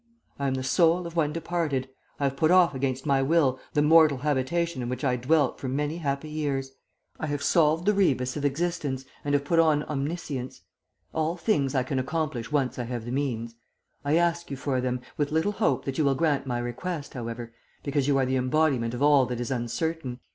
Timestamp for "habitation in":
4.17-4.89